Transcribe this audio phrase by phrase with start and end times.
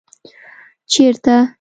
[0.45, 1.35] ـ چېرته؟